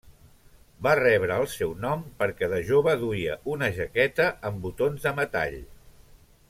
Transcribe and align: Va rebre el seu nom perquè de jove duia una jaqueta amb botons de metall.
Va 0.85 0.93
rebre 0.99 1.35
el 1.41 1.45
seu 1.55 1.75
nom 1.83 2.01
perquè 2.23 2.49
de 2.55 2.63
jove 2.71 2.97
duia 3.05 3.37
una 3.57 3.69
jaqueta 3.79 4.29
amb 4.51 4.63
botons 4.67 5.07
de 5.09 5.17
metall. 5.21 5.61